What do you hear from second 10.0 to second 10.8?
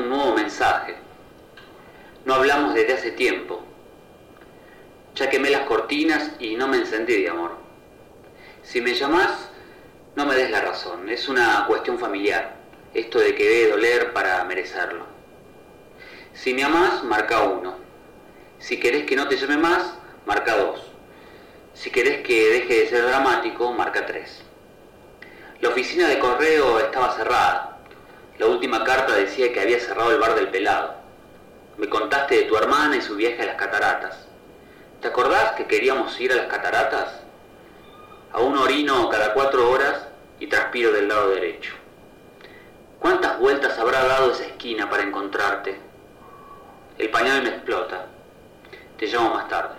no me des la